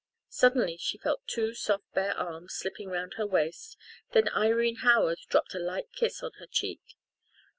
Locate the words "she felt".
0.77-1.27